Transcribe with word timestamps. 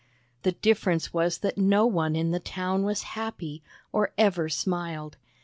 The 0.41 0.53
difference 0.53 1.13
was 1.13 1.37
that 1.37 1.59
no 1.59 1.85
one 1.85 2.15
in 2.15 2.31
the 2.31 2.39
town 2.39 2.81
was 2.81 3.03
happy, 3.13 3.61
or 3.91 4.13
ever 4.17 4.49
smiled. 4.49 5.17